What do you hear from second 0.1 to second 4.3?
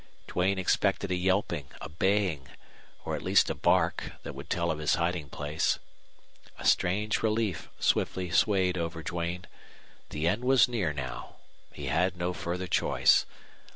Duane expected a yelping, a baying, or at least a bark